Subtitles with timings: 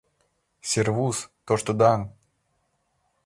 [0.69, 1.99] —Сервус, тоштыдаҥ!